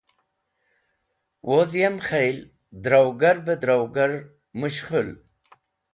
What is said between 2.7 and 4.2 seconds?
drawgar beh drawgar